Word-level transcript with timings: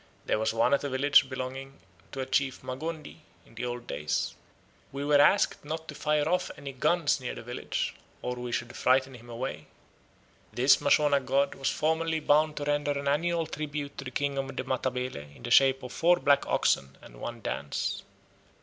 There 0.25 0.39
was 0.39 0.51
one 0.51 0.73
at 0.73 0.83
a 0.83 0.89
village 0.89 1.29
belonging 1.29 1.79
to 2.11 2.21
a 2.21 2.25
chief 2.25 2.63
Magondi, 2.63 3.17
in 3.45 3.53
the 3.53 3.65
old 3.67 3.85
days. 3.85 4.33
We 4.91 5.05
were 5.05 5.21
asked 5.21 5.63
not 5.63 5.87
to 5.89 5.93
fire 5.93 6.27
off 6.27 6.49
any 6.57 6.73
guns 6.73 7.19
near 7.21 7.35
the 7.35 7.43
village, 7.43 7.93
or 8.23 8.33
we 8.35 8.51
should 8.51 8.75
frighten 8.75 9.13
him 9.13 9.29
away." 9.29 9.67
This 10.51 10.81
Mashona 10.81 11.19
god 11.19 11.53
was 11.53 11.69
formerly 11.69 12.19
bound 12.19 12.57
to 12.57 12.63
render 12.63 12.93
an 12.97 13.07
annual 13.07 13.45
tribute 13.45 13.95
to 13.99 14.03
the 14.05 14.09
king 14.09 14.39
of 14.39 14.55
the 14.55 14.63
Matabele 14.63 15.35
in 15.35 15.43
the 15.43 15.51
shape 15.51 15.83
of 15.83 15.93
four 15.93 16.15
black 16.17 16.47
oxen 16.47 16.97
and 17.03 17.21
one 17.21 17.39
dance. 17.41 18.01